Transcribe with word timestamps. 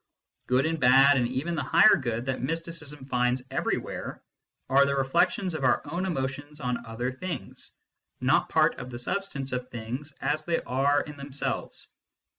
Good 0.47 0.65
and 0.65 0.79
bad, 0.79 1.15
and 1.15 1.27
even 1.27 1.53
the 1.53 1.61
higher 1.61 1.95
good 1.95 2.25
that 2.25 2.41
mysticism 2.41 3.05
finds 3.05 3.43
everywhere, 3.51 4.23
are 4.67 4.83
the 4.83 4.95
reflections 4.95 5.53
of 5.53 5.63
our 5.63 5.83
own 5.91 6.07
emotions 6.07 6.59
on 6.59 6.87
other 6.87 7.11
things, 7.11 7.71
not 8.19 8.49
part 8.49 8.79
of 8.79 8.89
the 8.89 8.97
substance 8.97 9.51
of 9.51 9.69
things 9.69 10.11
as 10.19 10.43
they 10.43 10.59
are 10.63 11.01
in 11.03 11.17
themselves. 11.17 11.89